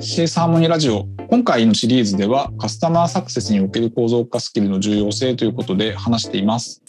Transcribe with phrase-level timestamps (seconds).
[0.00, 1.08] CS ハーモニーラジオ。
[1.28, 6.84] 今回のシリーズではカスタマーサクセスにおける構造化スキルの重要性ということで話しています。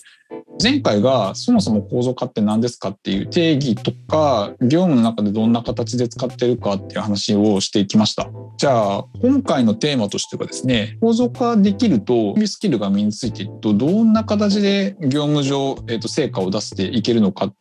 [0.61, 8.29] 前回がそもそも構造化って何ですかっていう定義とか業務の中でどんな形で使ってるかっていう話をしていきました。
[8.57, 17.51] じゃあ今回のテーマとしてはですね構造化できるとスキルが身についていくとどんな形で業務上、えー、と成果を出していけるのか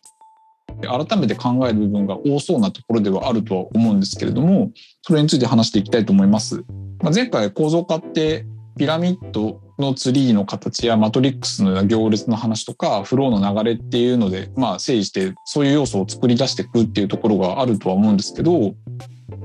[0.87, 4.71] 改めて考える部分が多そうなところではあるとは思うんですけれども
[5.03, 6.65] それについて話していきたいと思います。
[7.01, 8.45] まあ、前回構造化って
[8.77, 18.75] ピラミッドのツリーの形やマトリックスのような行列の話とかフローの流れっていうので、まあ、整理してそういう要素を作り出していくっていうところがあるとは思うんですけど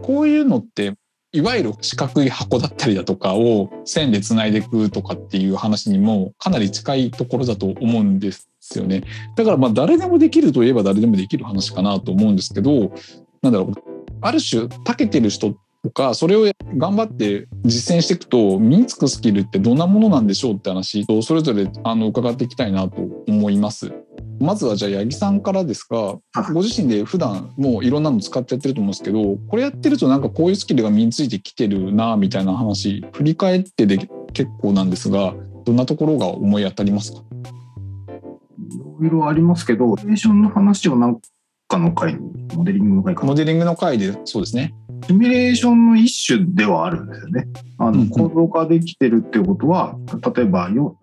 [0.01, 0.95] こういうのって
[1.31, 9.03] いわゆる四角い箱だったりだとかを線でつないでいくとかっていう話にもかなり近いところだと思うんですよね。
[9.35, 12.91] だからまあ誰でもできるといえば誰でもできる話かなと思うんですけど
[13.41, 13.73] なんだろう
[14.21, 23.91] ある種長けてる人とかそれを頑張って実践していくと身につくスキルってどんなものなんでしょうって話とそれぞれあの伺っていきたいなと思います。
[24.39, 26.17] まずはじゃあ八木さんからですが
[26.53, 37.21] ご自身で普段もういろんなの使ってやってると思うんですけどこれやってるとなんかこういうスキルが身についてきてるなみたいな話振り返ってで結構なんですがどんなところが思い当たりますか？
[38.99, 41.19] いろいろありますけど、テーションの話を何
[41.67, 42.19] かの回に、
[42.55, 44.73] モデリングの回かモデリングの回で、そうですね。
[45.07, 47.47] シミュレーションの一種ではあるんですよね。
[47.77, 49.95] あの、構造化できてるっていうことは、
[50.35, 50.97] 例えばよ、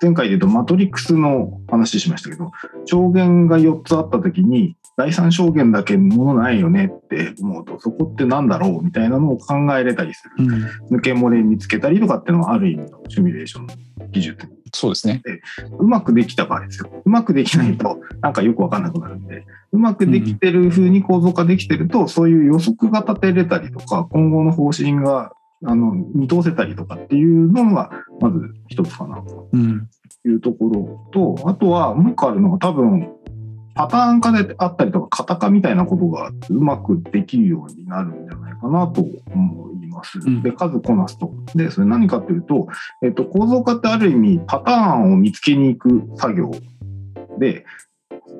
[0.00, 2.50] 前回で言うとマトリックスの話しましたけど、
[2.84, 10.44] 証言が4つあった時に、第3証言だけものないよねって思うと、そこって何だろうみたいなのを考えれたりする。
[10.90, 13.66] うん、抜け漏れ見つけたりとかっていうのはある意味のシミュレーション
[14.10, 15.22] 技術そうですね。
[15.78, 16.90] うまくできた場合ですよ。
[17.04, 25.32] うまくできないと、なんかよくわかんなくなるんで、うまくできてる風に構造化できてると、そういう予測が立てれたりとか、今後の方針が
[25.64, 29.48] あの見通せたりとかっていうのが、まず一つかなと
[30.24, 33.08] いうところと、うん、あとはもう一個あるのが多分、
[33.74, 40.18] パターン化であったりとか、型化みたいなことがうまくできるようになるんじゃないかなと思います。
[40.42, 41.32] で、数こなすと。
[41.54, 42.68] で、それ何かというと、
[43.02, 46.50] えっと、構造化ってある意味、パターンを見つけに行く作業
[47.38, 47.64] で、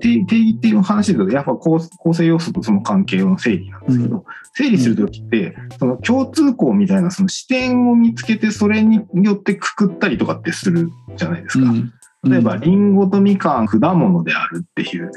[0.01, 4.25] 定義っていう話で言うと、やっぱ構成要素とその関係の整理なんですけど、うん、
[4.55, 11.69] 整理するときって、その共通項みたいなその視点を見つけて、それによってくくったりとかってするじゃないですか。
[11.69, 11.93] うん
[12.25, 15.11] 例えば、リンゴとみかん、果物であるっていう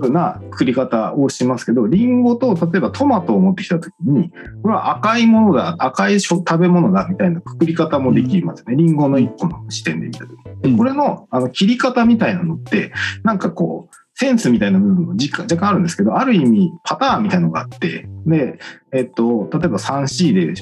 [0.00, 4.30] ふうなくくり方をしますけど、リンゴと例えばトマトを持ってきたときに、
[4.62, 8.74] これは赤いものだ、赤い食べ物だみたいなくくり方もできますね。
[8.74, 10.26] リンゴの一個の視点で見たと
[10.62, 10.78] きに。
[10.78, 18.58] これのあの切り方みたいなのって、なんかこう、センスみたいな部分も若干あるんですけど、ある意味パターンみたいなのがあって、で、
[18.92, 20.54] えっと、例えば 3C で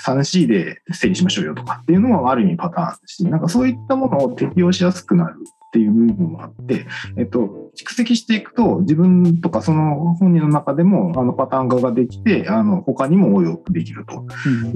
[0.00, 14.26] 3C で整理しましょうよとかっていうのもある意味パターンですし、なんかそういったものを適用しやすくなるっていう部分もあって、えっと、蓄積していくと自分とかその本人の中でもあのパターン化ができて、あの他にも応用できると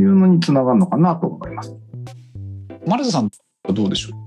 [0.01, 1.75] いうのにつながるのかなと思います。
[2.87, 3.31] 丸田さん
[3.67, 4.19] はどうでしょう？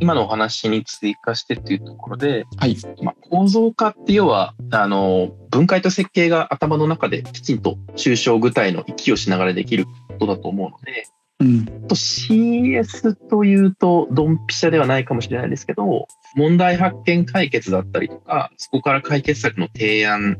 [0.00, 2.76] 今のお話に追加してっていうところで、はい。
[3.04, 11.06] まあ、構造化って要はあの分解と設計が頭の中できちんと抽象具体の息をしながらできることだと思うので、
[11.40, 20.38] うん、と CS というとドンピシャではないかもしれないですけど問題発見解決だったりとかそこから解決策の提案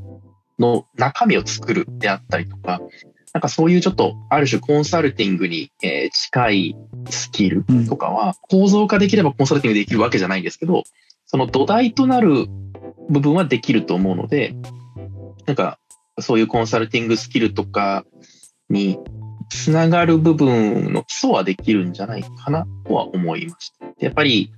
[0.59, 2.81] の中身を作るであったりとか
[3.33, 5.71] なんかそういうちょっとある種コンサルティングに
[6.13, 6.77] 近い
[7.09, 10.85] スキルとかは構造化できればコンサルティングできるわけじゃないんですけど
[11.25, 12.47] その土台となる
[13.09, 14.55] 部分はできると思うので
[15.47, 15.79] なんか
[16.21, 18.05] そういうコンサルティングスキルとか
[18.69, 18.99] に
[19.53, 23.87] つながる部分の基礎はできるんじゃないかなとは思いました。
[24.01, 24.51] やっぱり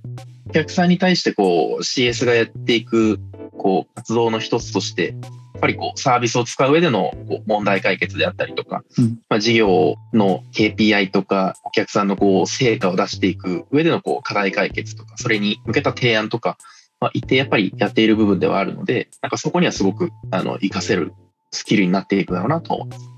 [0.49, 3.19] お客さんに対してこう CS がやっていく
[3.57, 16.57] こう活動の一つとして、やっぱりこうサービスを使う上でのこう問題解決であったりとか、うん、まあ、事業の KPI とかお客さんのこう成果を出していく上でのこう課題解決とか、それに向けた提案とか、
[17.01, 21.13] まあ、一定やっぱりやっている部分ではあるので、なんかそこにはすごくあの活かせる
[21.51, 23.14] スキルになっていくだろうなと思います。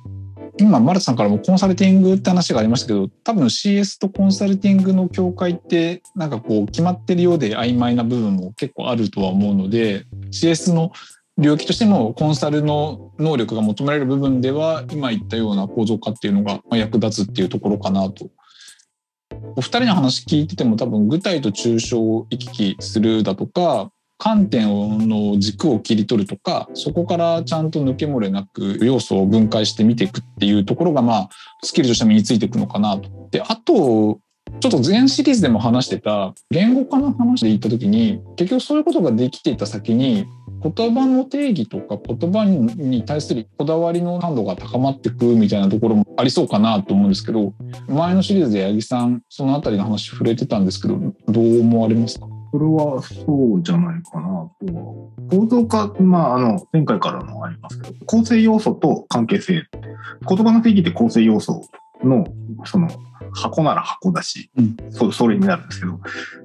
[0.59, 10.91] 今、マルさんからもコンサルティングって話がありましたけど、多分 CS とコンサルティングの境界って、なんかこう、決まってるようで曖昧な部分も結構あるとは思うので、CS の
[11.37, 18.29] 領域としてもコンサルの能力が求められる部分では、今言ったような構造化っていうのが役立つっていうところかなと。
[19.55, 31.29] お二人の話聞いてても多分具体と抽象を行き来するだとか、観点の軸を切り取るとかそこからちゃんと抜け漏れなく要素を分解して見ていくっていうところがまあ
[31.63, 33.09] スキルとして身についていくのかなと。
[33.31, 34.19] であと
[34.59, 40.25] ちょっと前シリーズでも話してた言語化の話で言った時に結局そういうことができていた先に
[40.63, 47.53] 言葉の定義とか言葉に対するこだわりの感度が高まっていくみたいなところもありそうかなと思うんですけど
[47.87, 50.97] 前のシリーズで八木さんその辺りの話触れてたんですけど
[51.27, 52.27] どう思われますか？
[52.51, 55.07] それはそうじゃないかなとは。
[55.29, 59.63] 構造化、まあ、あの、前回からのありますけど、構成要素と関係性。
[60.27, 61.61] 言葉の定義って構成要素
[62.03, 62.25] の、
[62.65, 62.87] その、
[63.37, 65.99] 箱なら箱だし、うん、そそれになるんですけど、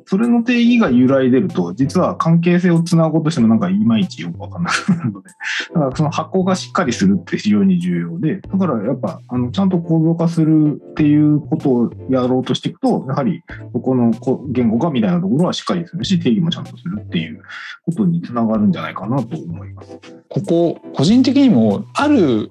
[0.06, 5.31] それの定義が由来出ると、実は関係性をつなごうとしてもなんかいまいちよくわかんなくなるので、
[5.75, 13.43] だからその箱がしっかりするって非常に重要で、だからやっぱ、あの、ちゃんと構造化するっていうことをやろうとしていくと、やはり
[13.73, 14.12] そこの
[14.50, 17.43] 言語化みたいなところはしっかりするし、定義もちゃんとするっていう
[17.87, 19.99] ことにつながるんじゃないかなと思います。
[20.29, 22.50] ここ、個人的にも、ある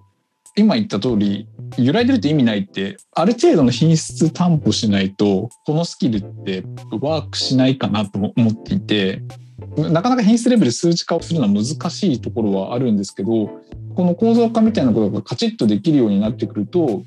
[0.55, 6.63] 今言った通り揺らいでるって意味ないってある程度の品質担保しないとこのスキルって
[6.99, 9.21] ワークしないかなと思っていて
[9.77, 13.49] なかなか品質レベル数値化をするのは難しいところはあるんですけど
[13.95, 17.03] この構造化みたいなことがカチッとできるようになってくると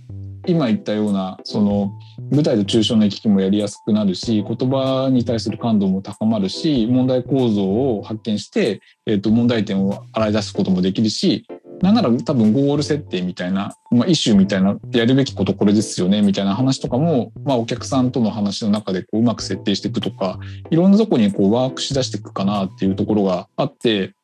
[0.46, 1.92] 今言ったようなその
[2.30, 11.46] 舞台と抽象の行き来もやりやすくなるし言葉に対する感度も高まるし問題構造を発見して、えー、と問題点を洗い出すこともできるし
[11.84, 20.38] なんなら多分ゴール設定みたいな、まあ、イシューみたいなやるべきことこれですよねみたいな話とかも、まあ、お客さんとの話の中でこううまく設定していくとか
[20.70, 24.14] いろんなとこにこうワークしだしていくかなっていうところがあって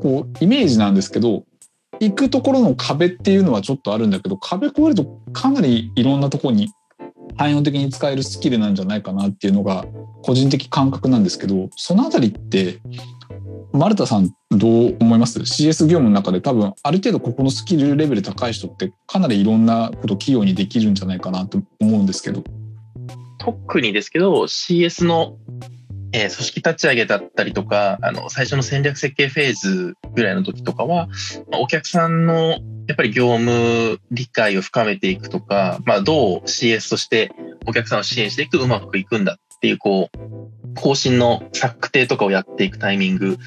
[0.00, 1.44] こうイメージなんですけど
[2.00, 5.04] 行くところの壁っていうのはちょっとあるんだけど壁越えると
[5.34, 6.70] かなりいろんなとこに
[7.36, 9.84] 汎用的に使えるスキルなんじゃないかなっていうのが
[10.22, 12.78] 個人的感覚なんですけどそのあたりって
[13.72, 22.44] 丸田さんどう思います ?CS 業務の中で多分ある程度ここのスキルレベル高い人ってかなりいろんなこと器用にできるんじゃないかなと思うんですけど。
[23.38, 25.36] 特にですけど CS の、
[26.12, 31.08] えー、組織立ち上げだったりとかあの最初の戦略設計フェーズぐらいの時とかは、
[31.50, 37.32] まあ、お客さんのやっぱり業務理解を深めていくとか、まあ、どう CS として
[37.66, 43.38] お客さんを支援していくうまくいくんだっていうこう更新の策定とかをやっていくタイミング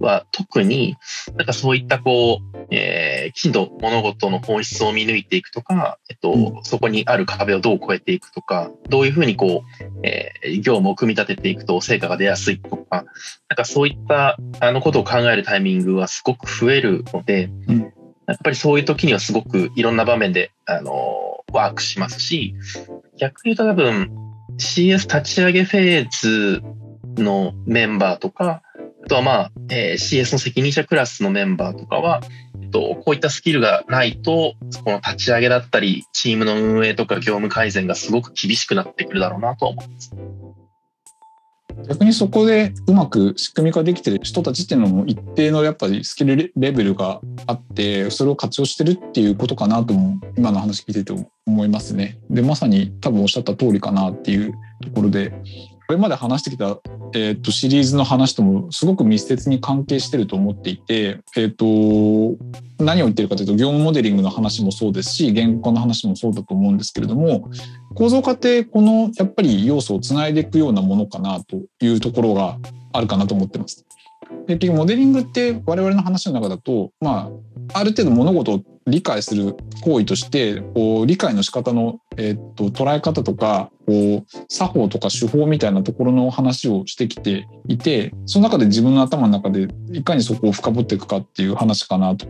[0.00, 0.96] は特に
[1.36, 13.04] なんかそういったこう、えー、きちんと物事の本質を見抜いていくとか、えっと、うん、そこにある壁をどう越えていくとか、どういうふうにこう、えー、業務を組み立てていくと成果が出やすいとか、
[13.48, 22.54] なんかそういったあのことを考えるタイミングはすごく増えるので、うん、やっぱりそういう時にはすごくいろんな場面で、あの、ワークしますし、
[23.18, 24.29] 逆に言うと多分、
[24.60, 26.62] CS 立ち上げフェーズ
[27.20, 28.62] のメンバーとか、
[29.04, 32.20] あとはまあ、えー、CS の責任者クラスのメンバーとかは、
[32.62, 34.54] えっと、こういったスキルがないと、
[34.84, 40.14] この立ち上げだったり、チームの運営とか業務改善がすごく厳しくなってくるだろうなと思います。
[41.88, 51.12] 逆にそこでうまく仕組み化できてる人たちっていうのも一定のやっぱりスキルレベルがあってそれを活用してるっていうことかなとも今の話聞いてて
[51.46, 52.18] 思いますね。
[52.30, 54.52] でまさに多分おっしゃった通りかなっていう
[54.82, 55.32] ところで
[55.90, 56.78] これまで話してきた、
[57.14, 62.38] えーと、シリーズの話ともすごく密接に関係してると思っていて、えーと、
[62.78, 67.50] 何を言ってるかというと業務モデリングの話もそうですし言語化の話もそうだと思うんですけれども
[67.96, 72.56] 構造化ってこのやっぱり要素をつないでいくようなものかなというところが
[72.92, 73.84] あるかなと思ってます。
[74.58, 77.30] 結局モデリングって我々の話の中だと、ま
[77.72, 92.26] あ、ある程度物事を理解する行為としてこう理解の仕方の、えー、っと捉え方とかこう作法とか手法みたいなところの話をしてきていてその中で自分の頭の中でいかにそこを深掘っていくかっていう話かなと。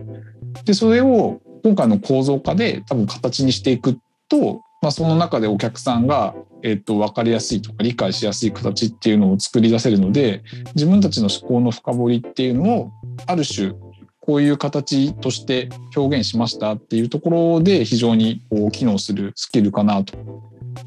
[0.65, 3.99] でそれを今回の構造化で多分形にしていく
[4.29, 10.43] と、まあ、その中でお客さんが、えっと、分かりやすいとか理解しやすい形っていうのを作り出せるので
[10.75, 12.93] 自分たちの思考の深掘りっていうのを
[13.27, 13.73] ある種
[14.21, 20.17] こういう形として表現しましたっていうところで非常にこう機能するスキルかなと。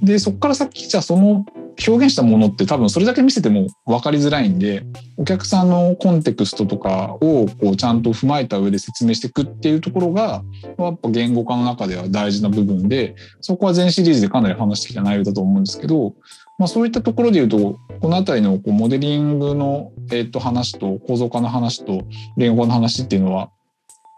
[0.02, 1.46] でそこから先じゃあその
[1.88, 4.84] 表現したものって多分それだけ見せても分かりづらいんで
[5.18, 10.44] お客さんのコンテクストとかをこうちゃんと踏まえた上で説明していくっていうところが
[10.78, 16.14] やっぱ言語化の中では大事な部分でそこは全シリーズでかなり話してきた内容だと思うんですけど、
[16.60, 22.04] まあ、そういったところで言うとこの辺りのこうモデリングの、えー、と話と構造化の話と
[22.38, 23.50] 言語の話っていうのは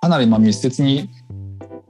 [0.02, 1.10] かなりま密接に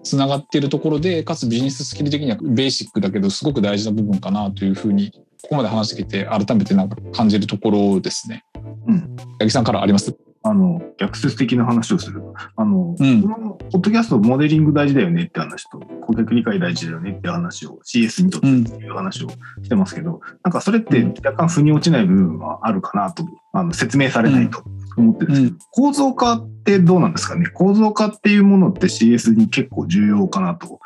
[0.03, 5.11] つながっているところでかつビジネススキル的にはベーシックだけどすごく大事な部分かなというふうに
[5.45, 8.43] ここまで話してきて改めてなんか感じるところですね。
[8.87, 9.15] うん。
[9.39, 10.17] 八木さんからあります？
[10.41, 12.21] あの、逆説的な話をする。
[12.55, 19.29] あの、うん、このポッドキャストモデリング大事だよねって話と、顧客理解大事だよねって話を CS にとってっていう話を
[19.63, 23.23] してますけど、うん、なんかそれって若干腑に落ちない部分はあるかなと、
[23.55, 24.63] あの説明されないと
[24.97, 27.47] 思ってるんですけど、うん、構造化ってどうなんですかね？
[27.47, 30.79] 構造化っていうものって CS に結構重要かなと、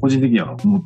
[0.00, 0.84] 個人的には思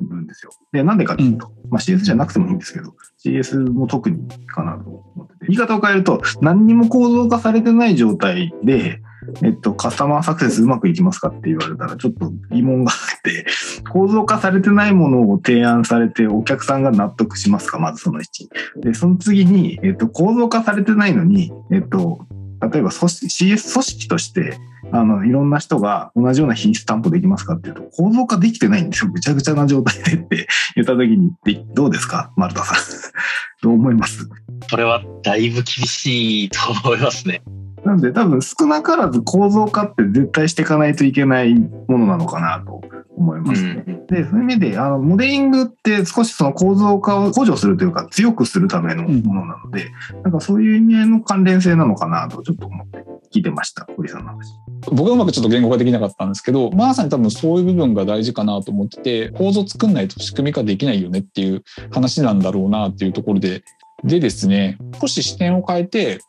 [0.00, 0.52] るんですよ。
[0.72, 9.00] で、なんでかっていうと、まあ、CS じゃなくてもいいんですけど、CS も特にかなと思ってて、言い方を変えると、何にも構造化されてない状態で、
[9.42, 13.46] えっと、カスタマーサクセスうまくいきますかって言われたらちょっと疑問があって、
[13.90, 17.78] 構造化されてないものを提案されてお客さんが納得しますか？
[17.78, 18.80] まずその1。
[18.82, 22.26] で、その次に、えっと、構造化されてないのに、えっと、
[22.60, 24.58] 例えば組織 CS 組織として
[24.90, 29.12] あのいろんな人が同じような品質担保できますかっていうと構造化できてないんですよ。
[29.12, 31.30] ぐちゃぐちゃな状態でって 言った時に
[31.74, 32.32] どうですか？
[32.36, 32.76] 丸田さん。
[33.62, 34.28] どう思います？
[34.68, 37.42] それはだいぶ厳しいと思いますね。
[37.84, 42.82] なんで多分少なからず構造化って絶対していかないといけないものなのかなと
[43.16, 43.84] 思いますね。
[43.86, 53.04] うん、で、そういう意味で、あの、モデリングって少しその構造化を補助するというか強くするためのものなので、うん、なんかそういう意味合いの関連性なのかなとちょっと思って
[53.34, 54.52] 聞いてました、堀さんの話。
[54.92, 63.62] 僕はうまくちょっと言語化できなかったんですけど、まさに多分そういう部分が大事かなと思ってて、構造作んないと仕組み化できないよねっていう話なんだろうなっていうところで、
[64.04, 66.20] でですね、少し視点を変えて、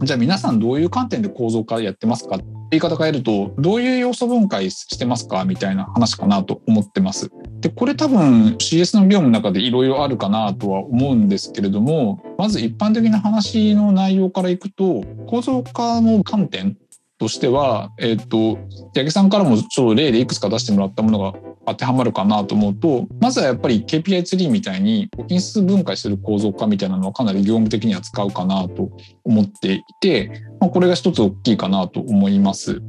[0.00, 2.38] じゃあ皆さんどういう観点で構造化やってますか？
[2.70, 7.30] 言い方変えるとどういう要素分解してますかみたいな話かなと思ってます。
[7.60, 16.76] でこれ多分 CS の業務の中でいろいろあるかなとは思うんですけれどもまず一般的な話の内容からいくと構造化の観点
[17.22, 18.58] としては、えっ、ー、と、
[18.96, 21.34] 八木さんからもちょっと例でいくつか出してもらったものが
[21.66, 28.90] 当てはまるかなと思うと、まずはやっぱり KPI ツリーみたいに品質分解する構造化みたいなのはかなり業務的には使うかなと
[29.24, 32.82] 思っていて、まあ、これが一つ大きいかなと思います。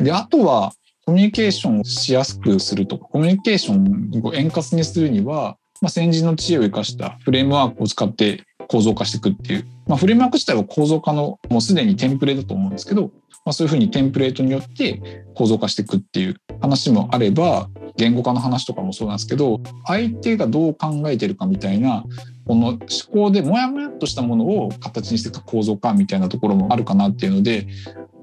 [0.00, 0.72] で、あとは
[1.04, 13.10] コミュニケーションをしやすくするとか、コミュニケーションを円滑にするには、まあ、先人の知恵を生かしたフレームワークを使って構造化していくっていう、まあ、フレームワーク自体は構造化のもうすでにテンプレだと思うんですけど、
[13.44, 22.04] まあ、そういうふうにテンプレートによって構造化していくっていう話もあれば言語化の話とかもそうなんですけど相手がどう考えてるかみたいな
[22.46, 22.78] この思
[23.12, 27.66] 考でモヤモヤっとしたものを形にしていく構造化みたいなところもあるかなっていうので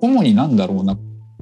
[0.02, 0.96] 主になんだろうな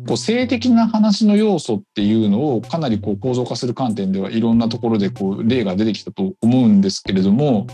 [0.07, 7.67] こう性的な話の要素っていうのをかなりこう構造化する観点ではいろんなところでこう例が出てきたと思うんですけれども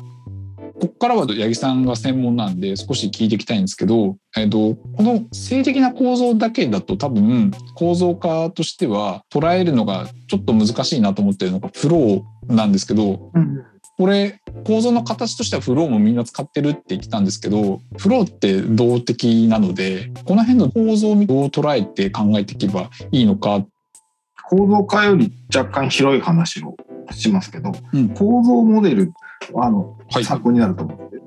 [0.83, 13.63] ここからは八木さんが専門なんで少し聞いていきたいんですけど、えっと、この性的な構造だけだと多分構造化としては捉えるのがちょっと難しいなと思ってるのがフローなんですけど、うん、
[13.97, 23.65] これ構造の形としてはフローもみんな使ってるって言ってたんですけどフローって動的なのでこの辺の構造をどう捉えて考えていけばいいのか。
[24.49, 26.75] 構造化より若干広い話を
[27.11, 29.13] しますけど、うん、構造モデル
[29.55, 31.17] あの、はい、参考になると思って、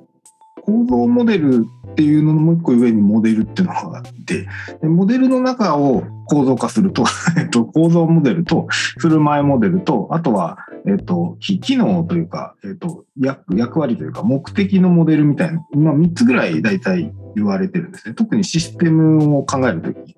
[0.63, 4.47] 構造モデルっていうののもう一個上にモデルっていうのがあって
[4.83, 7.05] でモデルの中を構造化すると
[7.39, 8.67] えっと、構造モデルと
[8.99, 18.15] 振る舞いモデルとあとは、えっと、機能というか、えっと、役役割というか目的のモデルみたいな、まあ、3つぐらい大体言われてるんですね。
[18.15, 20.16] 特にシステムを考えるとき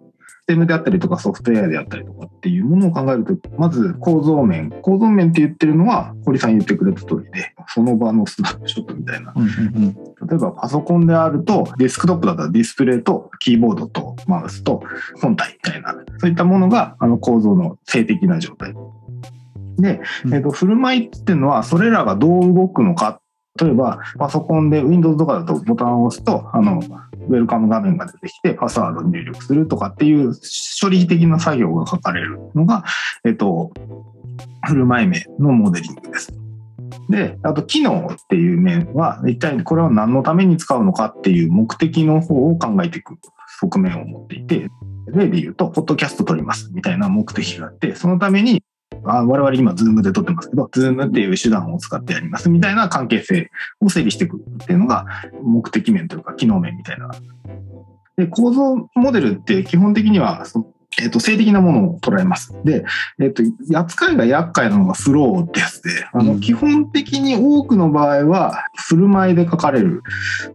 [0.49, 4.71] テムであったりとかソフトウェアであったりとかっていうものを考えると、まず構造面。
[4.71, 9.35] 構造面って言ってるのは、堀さん言ってくれた通りで、その場のスナップショットみたいな。
[9.35, 14.83] 例えばパソコンであると、デスクトップだったらディスプレイとキーボードとマウスと
[15.21, 18.75] 本体みたいな、そういったものがあの構造の静的な状態。
[19.78, 20.00] で、
[20.33, 23.21] えっと、振る舞いっていうのは、それらがどう動くのか
[23.61, 26.81] 例えば、パソコンで Windows とかだとボタンを押すと、あの、
[27.29, 30.35] ウェルカム画面が出てきて、パスワード入力するとかっていう
[30.81, 32.85] 処理的な作業が書かれるのが、
[33.25, 33.73] えっと、
[34.67, 36.33] 振る舞い名のモデリングです。
[37.09, 43.15] で、あと機能っていう面は、一体これは何のために使うのかっていう目的の方を考えていく
[43.61, 44.69] 側面を持っていて、
[45.11, 48.62] 例で言うと、ポッドキャスト撮りますみたいな目的があって、そのために
[49.05, 53.50] あ我々今、ズームで撮ってますけど、ズームっていう手段を使ってやりますみたいな関係性
[53.81, 55.07] を整理していくっていうのが
[55.43, 57.11] 目的面というか機能面みたいな。
[58.17, 60.45] で、構造モデルって基本的には、
[61.00, 62.52] えっ、と、静的なものを捉えます。
[62.64, 62.85] で、
[63.21, 63.43] えっ、と、
[63.75, 70.02] 扱いが厄介なのがフローってやつで、あの、基本的に多くの場合は、振る舞いで書かれる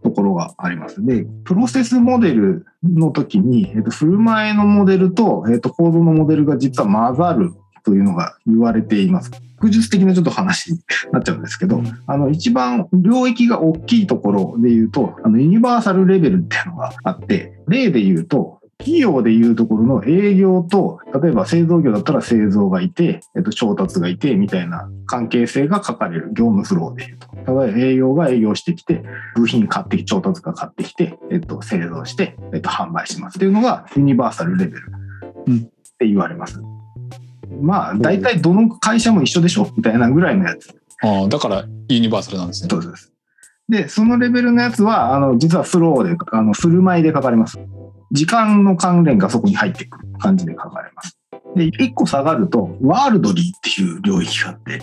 [0.02, 1.04] ところがあります。
[1.04, 9.30] で、プロセスモデルの時に、えっ、と、振る舞いのモデルと、えっ、と、構造のモデルが実は混ざるというのが言われています。
[9.58, 10.80] 学術的なちょっと話に
[11.12, 27.28] なっちゃうんですけど、あの、一番領域が大きいところで言うと、あの、ユニバーサルレベルっていうのがあって、例で言うと、企業でいうところの営業と、例えば製造業だったら製造がいて、えっと、調達がいて、みたいな関係性が書かれる業務フローでいうと。
[27.34, 29.04] 例えば営業が営業してきて、
[29.36, 34.92] 部品買ってき、調達が買ってきて、えっと、製造して、えっと、販売しますっていうのがユニバーサルレベル
[35.50, 35.60] っ
[35.98, 36.58] て言われます。
[36.58, 36.73] うん、
[37.60, 40.74] まあ、大体どの会社も一緒でしょみたいなぐらいのやつ。
[41.02, 42.68] ああ、だからユニバーサルなんですね。
[42.70, 43.12] そうです。
[43.68, 47.58] で、そのレベルのやつは、あの、実はフローで、あの、振る舞いで書かれます。
[48.12, 51.18] 時間の関連がそこに入ってくる感じで書かれます。
[51.56, 54.82] で、一個下がると、ワールドリーっていう領域があって、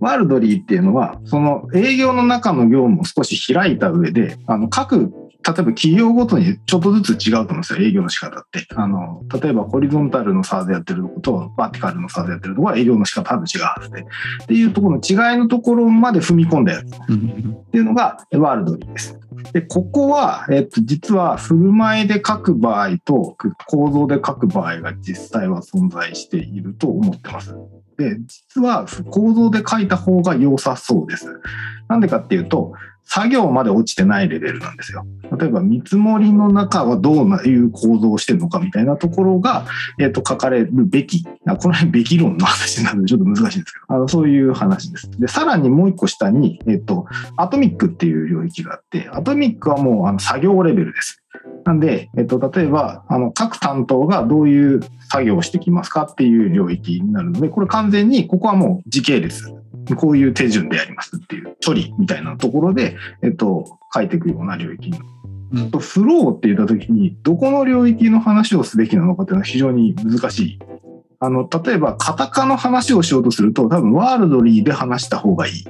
[0.00, 5.12] ワールドリーっていうのは、その営業の中の業務を少し開いた上で、あの、各
[5.46, 8.66] 例えば企業ごとにちょっとずつ違うと思うんですよ、営業の仕方って。
[8.74, 14.00] あの、例えばホリゾンタルのサーでやってるとこと、バーティカルのサーでやってるところは営業の仕方多分違うはずで。
[14.02, 16.90] っていうところの違いのところまで踏み込んだやつっ
[17.70, 19.18] ていうのがワールドリーです。
[19.52, 27.54] で、ここは、えっと、実は振る舞いで書く場合と構造で書く場合が実際は存在していると思ってます。
[27.96, 31.26] で、実は構造で書いた方が良さそうです。
[31.88, 32.74] なんでかっていうと、
[33.08, 35.06] 作業まで落ちてないレベルなんですよ。
[35.38, 39.66] 例えば見積もりの中はどういう構造をしてるのかみたいなところが、
[39.98, 41.26] えっ、ー、と、書かれるべき。
[41.46, 45.10] あこの辺、べき論の話なのでちょっと難しいんですけど、あのそういう話です。
[45.18, 47.06] で、さらにもう一個下に、えっ、ー、と、
[47.38, 51.22] アトミックっていう領域があって、アトミックはもうあの作業レベルです。
[51.64, 59.52] なんで、えっと、例えば、あの、各担当がどういう作業をしてきますかっていう領域になるので、これ完全に、ここはもう時系列
[59.96, 64.98] こういう手順でやりますっていう処理みたいなところで、えっと、書いていくような領域に
[65.50, 70.58] うん、フローって言った時にどこの領域の話をすべきなのかっていうのは非常に難しい。
[71.20, 75.64] あの例えばカタカの話をしようとすると多分ワールドリーで話した方がいい。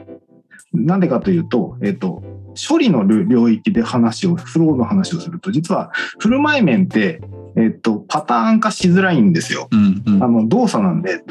[0.72, 2.22] なんでかというと、えっと、
[2.68, 7.20] 処理の領域で話を、フローの話をすると、実は振る舞い面って、
[7.56, 9.68] えっと、パターン化しづらいんですよ。
[9.70, 11.22] うんうん、あの動作なんで、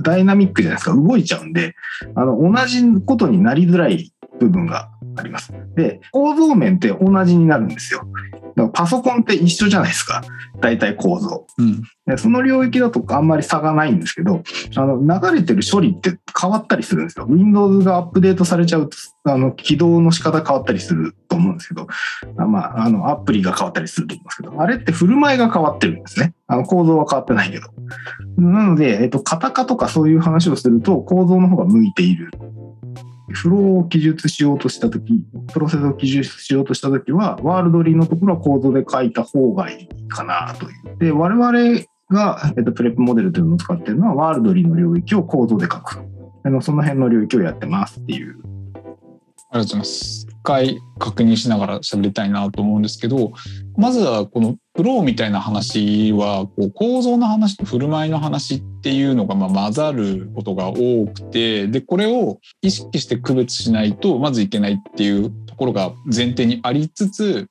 [0.00, 1.74] ダイナミックじゃないですか、動いちゃうんで、
[2.14, 5.52] あの同じことになりづらい部分があります。
[5.76, 8.06] で、構造面って同じになるんですよ。
[8.56, 10.22] だからパソコンって一緒じゃないですか。
[10.60, 11.46] 大体構造。
[11.58, 14.42] うん、でその領域だとあんまり差がないんですけど、
[14.76, 17.26] あの流れてる処理って変わったりするんですよ。
[17.28, 21.88] Windows がアップデートされちゃうと、あの起動の仕方変わったりすると思うんですけど、
[22.36, 26.34] まあ、あのアプリが変わったりすると思うんですけど、あれって振る舞いが変わってるんですね。
[26.46, 27.68] あの構造は変わってないけど。
[28.38, 32.30] なので、えっと、型化とかそういう話をすると構造の方が向いている
[33.30, 40.98] フローを記述しようとした時、プロセスを記述しようとした時は、ワールドリーのところは構造で書いた方がいいかなという。
[40.98, 41.52] で、我々
[42.10, 46.00] が、えっと、プレップモデルというのを使っているのは、ワールドリーの領域を構造で書く。
[46.46, 48.36] あのその辺の領域をやってますっていう。
[49.50, 50.33] ありがとうございます。
[50.44, 53.32] 回確認しながら喋りたいなと思うんですけど、
[53.76, 67.48] まずはこのフローみたいな話はこう構造の話と振る舞いの話っていうのがま混ざることが多くてでこれを意識して区別しないとまずいけないっていうところが前提にありつつ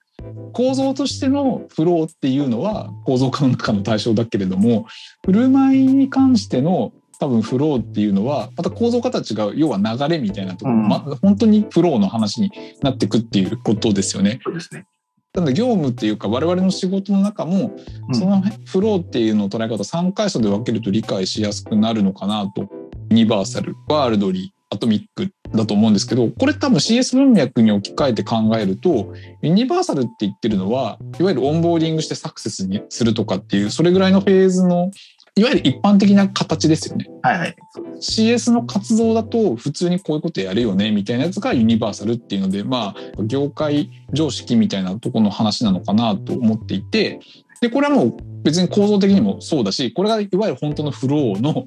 [0.54, 4.86] 構造としてのフローっていうのは構造化の中の対象だけれども
[5.26, 6.94] 振る舞いに関しての
[7.24, 14.42] 多分フローっていうのはまた構造形が要は流れみたいなところ、うん、まあ、本当にフローの話になっていくっていうことですよね。
[14.44, 14.86] そうですね。
[15.32, 17.72] ただ業務っていうか我々の仕事の中も
[18.12, 22.70] そのフローっていうのを捉え方3階層で分けると理解しやすくなるのかなと。
[23.10, 34.90] Universal Worldly Atomic だと思うんですけどこれ多分 CS 文脈に置き換えて考えるとユニバーサルって言ってるのはいわゆるオンボーディングしてサクセスにするとかっていうそれぐらいのフェーズの
[35.36, 37.08] いわゆる一般的な形ですよね。
[37.24, 37.56] はいはい。
[38.00, 47.20] CS の活動だと普通にこういうことやるよねみたいなやつがユニバーサルっていうので、まあ、業界常識みたいなところの話なのかなと思っていて、
[47.62, 51.66] で、これはもう別に構造的にもそうだし、これがいわゆる本当のフローの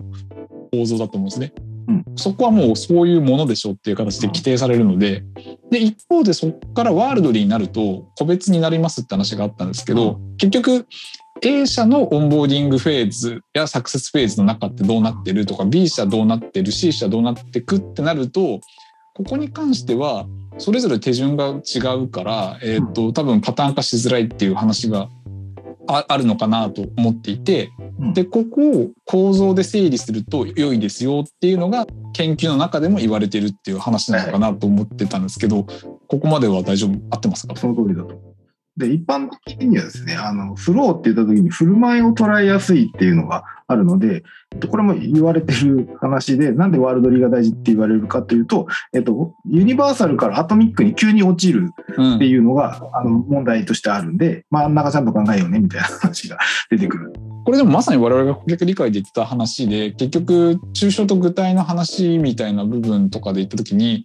[0.70, 1.52] 構造だと思うんですね。
[1.88, 5.24] うん、そこはもうそういうものでしょっていう形で規定されるので、
[5.70, 10.86] で、一方でそこからワールドリーになると個別になりますって話があったんですけど、結局
[11.42, 18.60] A 社のオンボーディングフェーズやサクセスフェーズの中ってどうなってるとか B 社どうなってる C 社どうなってくってなると
[19.14, 20.26] ここに関しては
[20.58, 25.08] それぞれ手順が違うから、えーと、多分パターン化しづらいっていう話が
[25.86, 27.70] あるのかなと思っていて
[28.14, 35.66] でここを構造で整理すると良いですよっていうのが研究の中でも言われてるっていう話なのかなと思ってたんですけど、
[36.08, 36.98] ここまでは大丈夫？
[37.10, 37.54] 合ってますか？
[37.56, 38.25] その通りだと
[38.76, 44.22] で、一般的にはですね、あの、フローって言った時に振る舞いを捉えやすいっていうのがあるので、
[44.70, 51.70] これも言われてる話で、なんでワールドリーが大事って言われるかというと、えっと、ユニバーサルからアトミックに急に落ちる
[52.16, 56.38] っていうのが、うん、あの問題としてあるんで、真ん中ちゃんと考えようねみたいな話が
[56.70, 57.12] 出てくる。
[57.44, 64.04] これでもまさに我々が顧客理解で言ってた話で、結局、抽象と具体の話みたいな部分とかで言ったときに、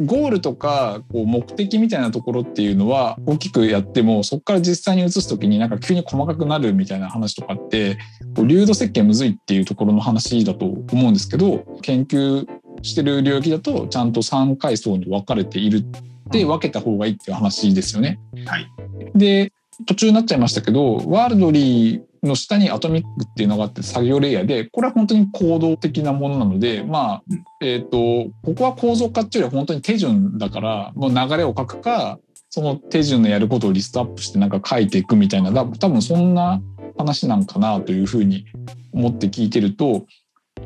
[0.00, 7.98] ゴールとかこう目的みたいなところっていうのは大きくやってもそこから実際に移す時になんか急に細かくなるみたいな話とかって
[8.36, 12.46] こう流動設計むずいっていうところの話だと思うんですけど研究
[12.82, 18.20] してる領域だとちゃんと3階層に分かれているって分けた方がいいっていう話ですよね。
[18.46, 18.70] はい、
[19.16, 19.52] で
[19.86, 27.22] 途中になっちゃいましたけどワールドリーの下にアトミックっていうのがあって作業レイヤーでこれは本当に行動的なものなのでまあ
[27.60, 32.18] えっ、ー、とここは構造化っていうよりは本当に手順だからもう流れを書くか
[32.50, 36.60] その手順のやることをリストアップしてなんか書いていくみたいな多分そんな
[36.96, 38.46] 話なんかなというふうに
[38.92, 40.06] 思って聞いてると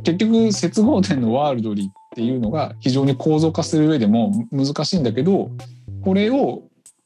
[0.04, 5.50] 結局接合点のワールドリーっていうのが非常に構造化する上でも難しいんだけど
[6.02, 6.62] これを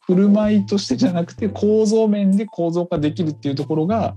[0.07, 4.14] 振る舞いとしてじゃなくて構造面で構造化できるっていうところが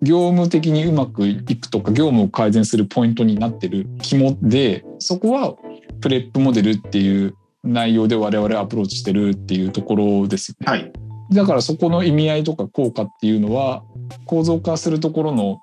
[0.00, 5.54] 業務的にうまくいくとか業務を改善するポイントになってる肝でそこは
[6.00, 10.66] プレップモデルっていう内容で我々アプローチしてるっていうところですよね。
[10.66, 10.92] はい、
[11.32, 13.82] だからそこの意味合いとか効果っていうのは
[14.26, 15.60] 構造化するところの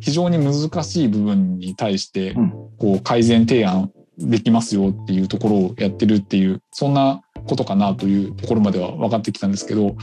[0.00, 2.34] 非常に難しい部分に対して
[2.78, 9.96] こう改善提案できますよっていうところをやってるっていうそんなことかなというところまでは分かってきたんですけど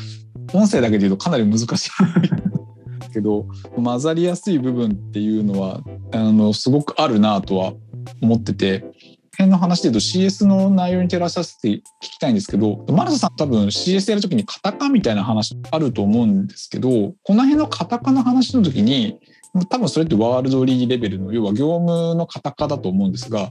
[0.53, 1.91] 音声だけで言うとかなり難しい。
[3.13, 3.45] けど
[3.75, 7.73] 混ざりやすい部分っていうのはあのすごくあるなとは
[8.21, 8.85] 思ってて
[9.37, 16.89] 辺の話で言うと CS の内容に照らさせて聞きたいんですけどマルサさん多分 CS やるときにカタカみたいな話あると思うんですけど
[17.23, 19.19] この辺のカタカの話の時に
[19.65, 23.49] 多分それってワールドリーレベルの要は業務のカタカだと思うんですが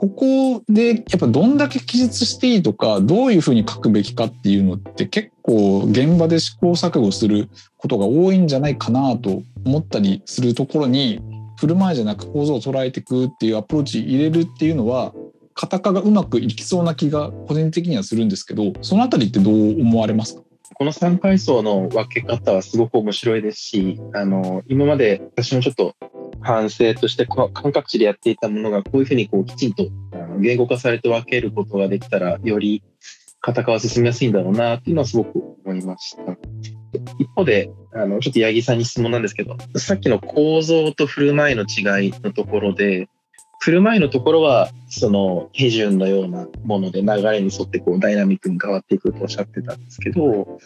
[0.00, 11.20] ここでやっぱどんだけ記述していいとかどういうふうに書くべきかっていうのって結構現場で試行錯誤することが多いんじゃないかなと思ったりするところに
[11.58, 15.12] 振る舞いじゃなく構造を捉えていくっていうアプローチ入れるっていうのは
[15.54, 20.42] カタカがうまくいきそうな気が個人的にはするんですけどそのあたりってどう思われますか？
[20.74, 25.94] この3階層の分け方はすごく面白いですしあの今まで私もちょっと
[26.40, 29.86] 反省として感覚値でやっていたものがこういうふうにこうきちんと
[30.40, 32.82] 言語化されて分けることができたらより
[33.42, 36.36] 型化は進みやすいんだろうなっていうのはすごく思いました。
[37.18, 43.08] 一方で、あの、ちょっと八木さんに質問なんですけど、さっきの構造と振る舞いの違いのところで、
[43.62, 50.58] 振る舞いのところは、その手順のようなもので流れに沿ってこうダイナミックに変わっていくとおっしゃってたんですけど、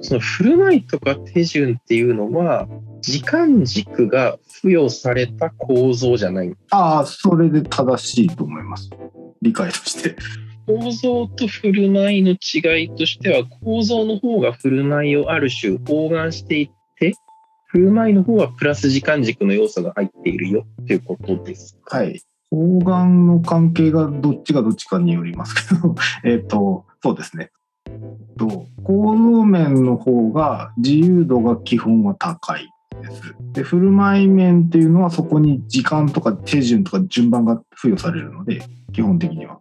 [0.00, 2.66] その振る舞いとか手順っていうのは、
[3.00, 8.90] 時間軸が付与された構造じゃないああ、それで正しいと思います。
[9.40, 10.16] 理解として。
[10.66, 16.79] 構造と振る舞いの違いとしては、構造の方が振る舞いをある種包含していって、
[17.70, 21.98] 振る舞いの方はプラス時間軸の要素が入っているよということですか？
[21.98, 22.20] はい。
[22.50, 27.52] 包含の関係がどっちがどっちかによりますけど、 えっと、そうですね。
[28.36, 32.68] と構造面の方が自由度が基本は高い
[33.02, 33.34] です。
[33.52, 39.60] で振る舞い面っていうのはそこに時間とか手順とか順番が付与されるので基本的には。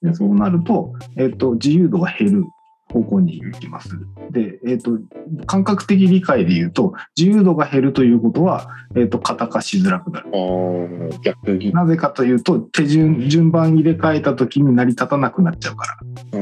[0.00, 2.44] でそうなると,、えーと、自由度が減る
[2.92, 3.90] 方向に行きます。
[4.30, 4.98] で、えっ、ー、と、
[5.46, 10.30] 感覚的理解で言うと、自由度が減るということは、えっ、ー、と、型化しづらくなる。
[11.22, 11.72] 逆に。
[11.72, 15.86] なぜかというと、手順、順番入れ替えた時に成り立たなくなっちゃうか
[16.32, 16.38] ら。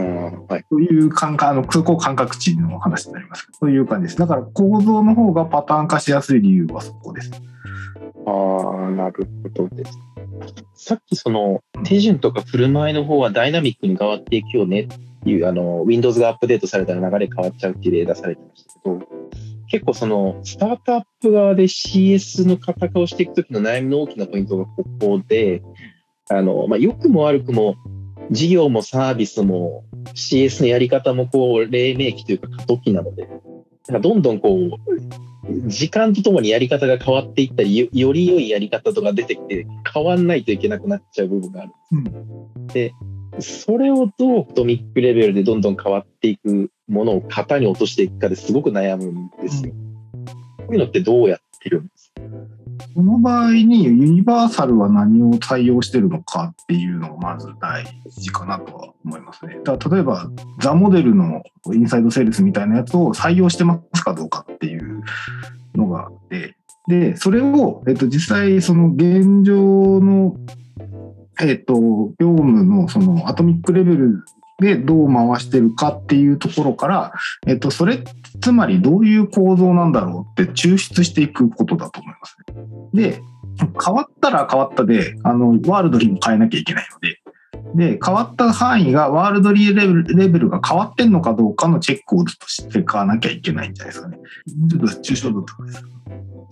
[0.48, 3.48] はい、という感覚、あの、そこ感覚値の話になります。
[3.58, 4.18] という感じです。
[4.18, 7.30] だから構造の方がパターン化しやすい理由はそこです。
[8.26, 9.98] ああ、なるほどです。
[10.74, 14.88] さっきその手順とか振る舞いの方はダイナミックに変わっていくよねっ
[15.24, 18.98] ていう、あの、Windows がアップデートされたら流れ変わっちゃうっていう例出されてましたけど、
[19.68, 25.62] 結構そのスタートアップ側で CS の型化をしていくときの悩みの大きなポイントがここで、
[26.28, 27.76] あの、まあ、良くも悪くも
[28.30, 29.84] 事業もサービスも
[30.14, 33.28] CS のやり方もこう、黎明期というか過渡期なので、
[34.00, 34.95] どんどんこう、
[35.66, 42.14] 時間とともにやり方が変わっていったり、より良いやり方とか出てきて、変わんないといけなくなっちゃう部分があるんです。
[42.56, 42.94] うん、で、
[43.40, 49.72] それをどうトミックレベルでどんどん変わっていくものを型に落としていくかですごく悩むんですよ。
[49.74, 50.32] うん、こ
[50.70, 51.90] ういうのってどうやってるんで
[52.94, 59.58] その場合にユニバーサルは何を対応してるのかっていうのがまず大事かなとは思いますね。
[59.64, 65.02] だ例えばザモデルのインサイドセールスみたいなやつを採用してますかどうかっていう
[65.74, 70.36] のがあってで、それを、えっと、実際、その現状の、
[71.40, 71.74] えっと、
[72.18, 74.24] 業務のそのアトミックレベル
[74.58, 77.12] でどう回してるかっていうところから、
[77.46, 78.02] えっと、それ、
[78.40, 82.36] つまりどういう構造なんだろうって抽出していくことだと思います
[82.94, 83.12] ね。
[83.12, 83.22] で、
[83.84, 87.20] 変わったら変わったで、あの、ワールドリーも変えなきゃいけないので、
[87.74, 94.18] で、変わった範囲が Worldly レベルが変わってんのかどうかのチェックをずっとしていかなきゃいけないんじゃないですかね。
[94.70, 95.84] ちょっと抽象度高いです。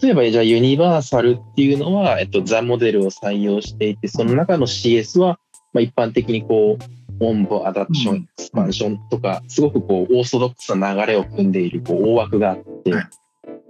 [0.03, 5.39] 例えば、じゃあユニバーサルっていうのは、えっと、 The Model を採用していて、その中の CS は、
[5.73, 6.85] まあ、一般的にこう、
[7.21, 12.93] オンボ、 adoption、expansion とか、すごくこう、オーソドックスな流れを組んでいるこう大枠があって、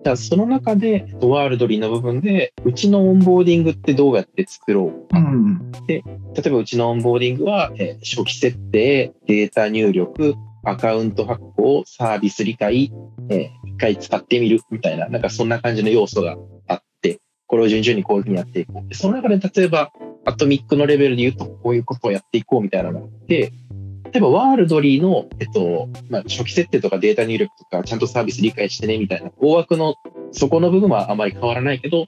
[0.04, 6.04] じゃあその中で Worldly の部分でうちのオンボーディングってどうやって作ろうか、うん、で
[6.34, 12.92] 例えばうちのオンボーディングは、えー、初期設定データ入力アカウント発行サービス理解、
[13.30, 16.36] えー、一回使ってみるみたいななんかそんな感じの要素が
[16.68, 18.94] あってこれを順々にこういうふうにやっていこう。
[18.94, 19.90] その中で例えば
[20.24, 23.52] アトミックのレベルで言うとこういうことをやっていこうみたいなのがあって
[24.14, 29.96] 例えばワールドリーの、えっと、まあ、初期設定とかデータ入力とか、ちゃんとサービス理解してねみたいな、大枠の
[30.30, 32.06] そこの部分はあまり変わらないけど、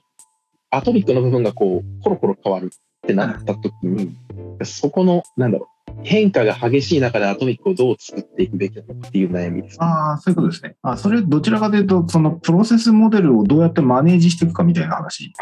[0.69, 4.15] アトミックの部分がこう、コロコロ変わるってなった時に、
[4.63, 10.75] そこの、なんだろう、変化が激しい中でアトミックをどう作っていくべきなのかっていう悩みです、ね、ああ、そういうことですね。
[10.83, 15.33] あそれ、どちらかというと、そのプロセスモデルをどうやってマネージしていくかみたいな話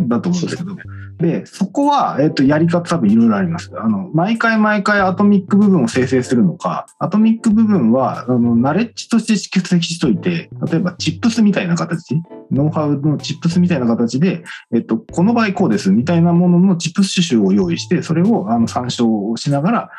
[0.00, 0.76] だと思うんですけど、
[1.22, 3.72] で、そこは、えっ、と、やり方多分いろいろあります。
[3.76, 19.90] あの、毎回毎回アトミック部分を生成するのか、アトミック部分は、あの、ナレッジとして蓄積しといて、例えばチップスみたいな形、ノウハウのチップスみたいな形で、えっと、この場合こうですみたいなもののチップス種々を用意して、それをあの参照しながら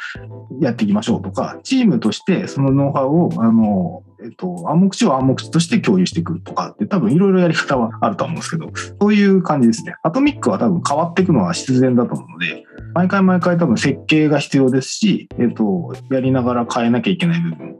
[0.60, 8.72] やっていきましょうとか、チームとしてそのノウハウを、あの、えっと、暗黙知を暗黙知として共有していくとかって多分いろいろやり方はあると思うんですけど、
[9.02, 9.96] そういう感じですね。
[10.04, 17.78] アトミックは多分変わっていくのは必然だと思うので、毎回毎回多分設計が必要ですし、えっと、やりながら変えなきゃいけない部分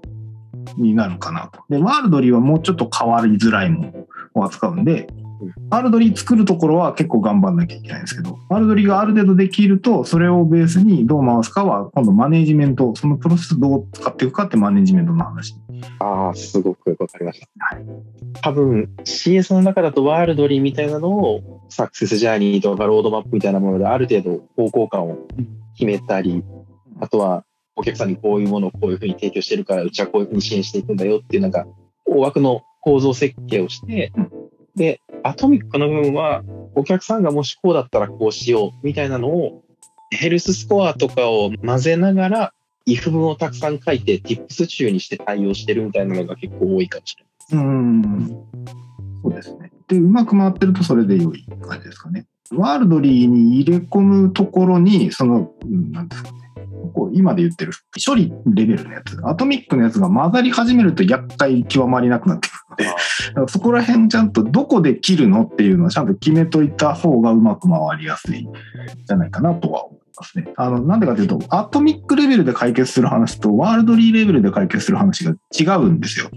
[0.78, 1.64] になるかなと。
[1.70, 5.08] で、ワールドリーはもうちょっと変わりづらいものを扱うんで、
[5.70, 15.56] ワールドリー作るところは結構頑張んなきゃいけないんですけど、ワールドリーがある程度できると、それをベースにどう回すかは、今度マネジメント、そのプロセスどう使っていくかってマネジメントの話。
[16.00, 17.48] ああ、すごくわかりました。
[17.58, 17.86] はい、
[18.42, 25.18] 多分 CS の中だとワールドリーみたいなのをサクセスジャーニーとかロードマップみたいなものである程度方向感を
[25.76, 26.44] 決めたり、
[27.00, 31.66] あとはお客さんにこういうものをこういうふうに提供してるから、うちはこういうふうに支援していくんだよっていうなんか
[32.06, 34.12] 大枠の構造設計をして、
[34.76, 36.44] で、アトミックの部分は、
[36.76, 39.64] お客さんがもしこうだったらこうしようみたいなのを、
[40.10, 42.54] ヘルススコアとかを混ぜながら、
[42.88, 47.70] if 文をたくさん書いて、tips 中にして対応してるみたいなのが結構多いかもしれないで。
[47.70, 48.30] うん。
[49.24, 49.72] そうですね。
[49.88, 52.26] で、うまく回ってるとそれで良い感じですかね。
[52.52, 55.52] ワールドリーに入れ込むところに、その、
[55.92, 56.43] なんですかね。
[56.92, 57.74] こう今で言ってる
[58.06, 62.88] 処理レベルのやつ、アトミックのやつが混ざり始めると厄介極まりなくなってくる
[63.36, 70.54] ので、そこら辺ちゃんとどこで切るのっていうのはちゃんと決めといた方がうまく回りやすいんじゃないかなとは思いますね。
[70.58, 76.30] あの、なんでかというと、アトミックレベルで解決する話とワールドリーレベルで解決する話が違うんですよ。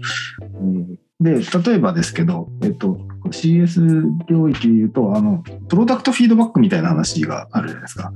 [0.61, 2.99] うんで、例えばですけど、えっと、
[3.31, 8.11] CS 領域で言うと、あの、プロダクトフィードバックみたいな話があるじゃないですか。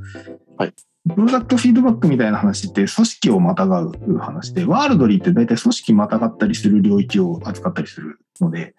[0.58, 0.74] はい。
[1.10, 8.76] プロダクトフィードバックみたいな話って組織をまたがう話で、ワールドリーって大体組織またがったりする領域を扱ったりするので、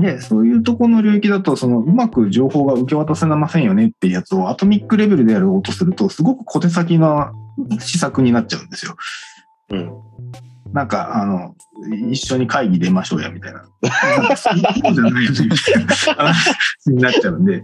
[0.00, 7.32] で、そういうところの領域だと、そのうまく情報が受け渡せませんよねっていうやつをアトミックレベルでやろうとすると、すごく小手先な
[7.78, 8.96] 施策になっちゃうんですよ。
[9.70, 9.92] うん。
[10.72, 11.54] なんか、あの、
[12.10, 13.64] 一緒に会議出ましょうや、みたいな。
[14.36, 16.56] そうじゃないよね、みたいな話
[16.86, 17.62] になっちゃうんで、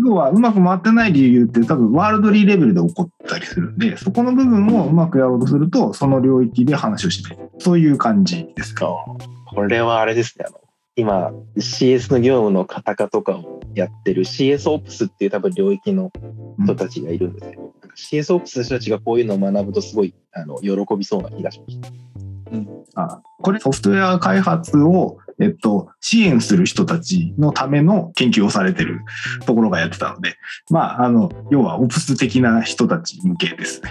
[0.00, 8.86] 要はうまく回ってない理由って多分ワールドリーレベルで起こったりするんで、そこの部分をうまくやろうとすると、その領域で話をしてそういう感じですか。
[9.48, 10.60] これはあれですね、あの、
[10.96, 16.12] 今 CS の業務の型化とかをやってる CS オプスっていう多分領域の
[16.58, 17.74] 人たちがいるんですよ。
[18.12, 21.88] うん、CS オプスの人たちがこういうのを学ぶとすごいあの喜びそうな気がしました。
[22.52, 29.00] うん、あこれソフトウェア開発をえっと、支援する人たちのための研究をされてる
[29.46, 30.36] ところがやってたので、
[30.68, 33.90] まあ、あの、要はオプス的な人たち向けですね。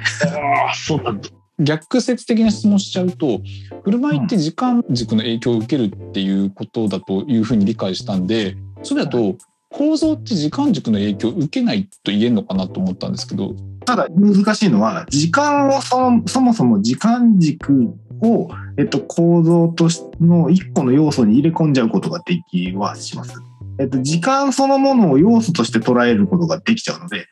[0.67, 1.29] ああ、そうなんだ。
[1.59, 3.41] 逆説的な質問しちゃうと
[3.83, 9.35] 振る舞いって時間軸の影響を受けるっていうことだというふうに理解したんでそれだと
[9.69, 13.55] 構造って時間軸の影響を受けないと言えるのかなと思ったんですけど
[13.89, 18.47] ただ難しいのは時間をそもそも時間軸を、
[18.77, 23.41] えっと、構造としの一個の要素に入れ込んじゃうことができはします。
[23.79, 27.25] えっと、時間そのものを要素として捉えることができちゃうので、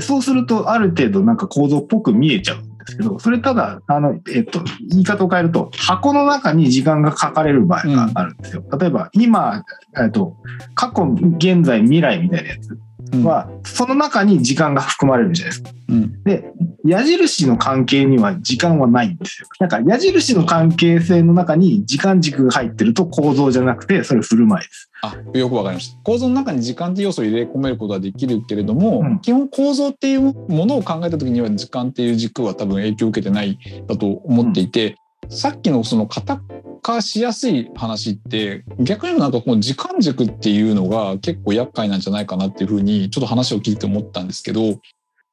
[0.00, 8.64] そうするとある程度なんか構造っぽく見えちゃうんですけど、それただ、あの、えっと、言い方を変えると、箱の中に時間が書かれる場合があるんですよ。
[8.78, 9.64] 例えば、今、
[9.96, 10.36] えっと、
[10.74, 11.04] 過去、
[11.38, 12.78] 現在、未来みたいなやつ。
[13.22, 15.70] は、その中に時間が含まれるじゃないですか。
[15.88, 16.52] うん、で、
[16.84, 19.48] 矢印の関係には時間はないんですよ。
[19.60, 24.90] なんか矢印の関係性の中に時間軸が入ってると構造じゃなくて、それ振る舞いです。
[25.02, 25.98] あ、よくわかりました。
[26.02, 36.40] 構造の中に時間って要素を入れ込めることはできるけれども、うん、基本構造っていうものを考えた時には時間っていう軸は多分影響を受けてないだと思っていて、うん、さっきのその型
[36.84, 44.78] 化しやすい話って逆になんかこの時間軸っていうのが結構厄介なんじゃないかなっていうふうにちょっと話を聞いて思ったんですけど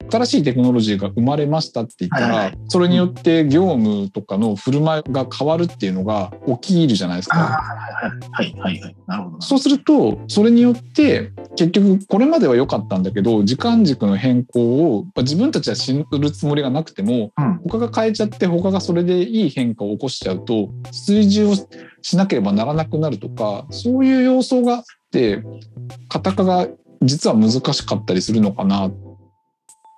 [0.09, 7.37] 新しいテクノロジーが生まれましたって言ったら、それによって業務とかの振る舞いが変わるっていうのが起きるじゃないですか。
[7.39, 8.95] はいはいはい。
[9.07, 9.41] なるほど。
[9.41, 21.55] そうすると、それによって結局これまでは良かったんだけど、時間軸の変更を自分たちは知るつもりがなくても、うん、他が変えちゃって他がそれでいい変化を起こしちゃうと、追従を
[22.01, 25.43] しなければならなくなるとか、そういう要素があって、
[26.09, 26.67] 型化が
[27.01, 28.91] 実は難しかったりするのかな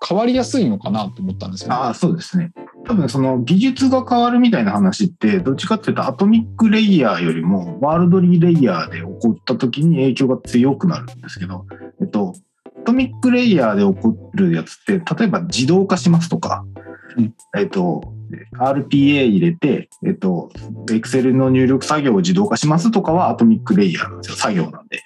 [0.05, 2.51] 変わりやすいのかなと思ったんですよ、ね、あそうですね。
[2.85, 11.65] 多分その技術が変わるみたいな話ってどっちかっていうとアトミックレイヤーよりもワールドリーレイヤーで起こった時に影響が強くなるんですけど、
[12.01, 12.33] えっと、
[12.65, 16.65] アトミックレイヤーで起こるやつって例えば自動化しますとか、
[17.17, 18.13] うん、えっと
[18.59, 20.49] RPA 入れて、えっと、
[20.87, 25.03] Excel の入力作業を自動化しますとかはアトミックレイヤーなんですよ、作業なんで。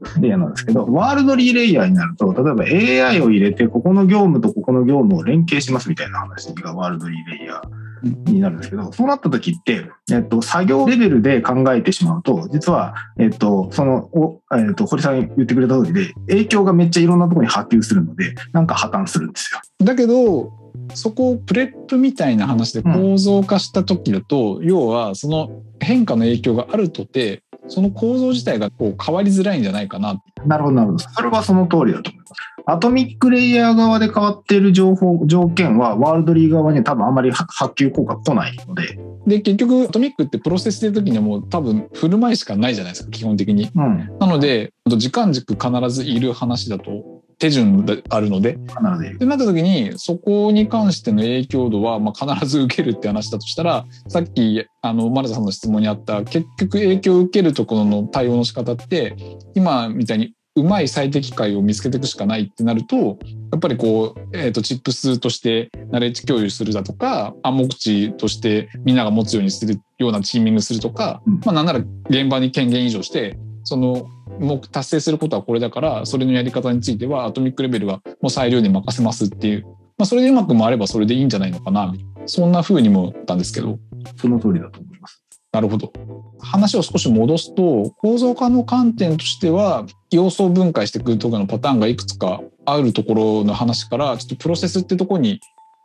[0.20, 19.60] レイヤーなんですけど、ワールドリーレイヤーになると、例えば AI を入れて、ここの業務とここの業務を連携しますみたいな話がワールドリーレイヤーになるんですけど、そうなった時って、えっと、作業レベルで考えてしまうと、実は、えっと、その、おえっと、堀さん言ってくれた通りで、影響がめっちゃいろんなところに波及するので、なんか破綻するんですよ。
[19.84, 20.52] だけど、
[20.94, 30.20] そこを PREP みたいな話で構造化した時だと、うん、要はその変化の影響があるとてその構造自体がこう変わりづらいんじゃないかな。
[30.46, 30.98] なるほど、なるほど。
[30.98, 32.32] それはその通りだと思います。
[32.66, 38.98] atomic layer 側で変わっている情報、条件は worldly 側には多分あんまり波及効果来ないので。
[39.26, 43.70] で、結局 atomic ってプロセスしてる時にはもう多分振る舞いしかないじゃないですか、基本的に。
[43.74, 48.54] うん、なので、時間軸必ずいる話だと手順であるので。
[48.54, 59.16] ってなった時に、そこに関しての影響度は、まあ、必ず受けるって話だとしたら、さっき、あの、マルさんの質問にあった、結局影響を受けるところの対応の仕方って、
[59.54, 71.78] 今みたいにうまい最適解を見つけていくしかないってなると、やっぱりこう、えっ、ー、と、チップスとしてナレッジ共有するだとか、暗黙知としてみんなが持つようにするようなチーミングするとか、まあなんなら
[72.10, 79.66] 現場に権限移譲して、その目達成することはこれだからそれのやり方についてはアトミックレベルはもう裁量に任せますっていう、
[79.98, 83.78] まあ、それでうまく回ればそれでいいんじゃないのかなそんな風にもたんですけど。
[84.16, 85.22] その通りだと思います。
[85.52, 85.92] なるほど。
[86.40, 95.40] 話を少し戻すと構造化の観点としては要素を分解してくるとかのパターンがいくつかあるところの話からちょっとプロセスってとこに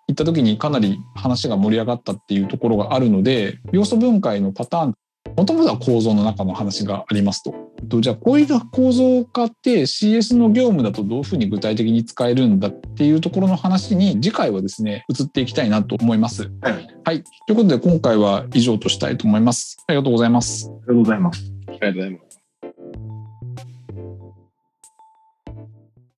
[0.07, 4.95] 行った時にかなり話が盛り上がったっていうところがあるので要素分解のパターン
[5.35, 7.53] もともとは構造の中の話がありますと。
[8.01, 16.51] じゃあこういう構造化って CS の業務だとどういうふうに具体的に使えるんだっていうところの話に次回はですね移っていきたいなと思います。
[16.61, 19.77] はい、はい、ということで今回は以上としたいと思います。
[19.87, 20.69] ありがとうございます。
[20.69, 21.51] ありがとうございます。
[21.67, 22.22] ありがとうございます。